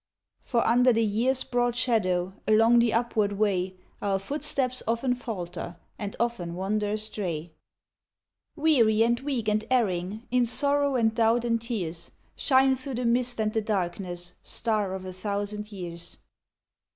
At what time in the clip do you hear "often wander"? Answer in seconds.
6.19-6.89